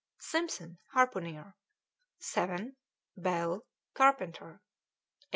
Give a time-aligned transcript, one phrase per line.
[0.17, 1.53] Simpson, harpooner;
[2.17, 2.75] 7.
[3.15, 4.59] Bell, carpenter; 8.